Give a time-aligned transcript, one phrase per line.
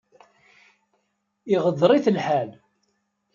[1.53, 2.49] Iɣḍer-it lḥal.